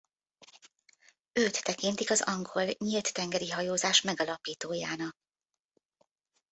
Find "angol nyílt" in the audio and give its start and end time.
2.21-3.13